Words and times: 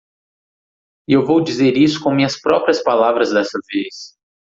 E 1.07 1.13
eu 1.13 1.23
vou 1.27 1.43
dizer 1.43 1.77
isso 1.77 2.01
com 2.01 2.09
minhas 2.09 2.41
próprias 2.41 2.81
palavras 2.81 3.31
dessa 3.31 3.59
vez. 3.71 4.17